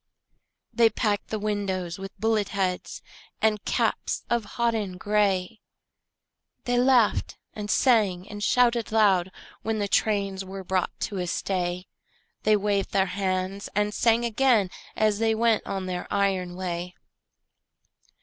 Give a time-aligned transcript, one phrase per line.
[0.73, 3.03] They packed the windows with bullet heads
[3.39, 5.61] And caps of hodden gray;
[6.63, 11.85] They laughed and sang and shouted loud When the trains were brought to a stay;
[12.41, 16.95] They waved their hands and sang again As they went on their iron way.